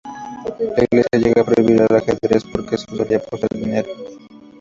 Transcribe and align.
La 0.75 0.83
Iglesia 0.83 1.19
llega 1.19 1.43
a 1.43 1.45
prohibir 1.45 1.79
el 1.79 1.95
ajedrez, 1.95 2.43
porque 2.51 2.75
se 2.75 2.85
solía 2.85 3.17
apostar 3.17 3.49
dinero. 3.51 3.87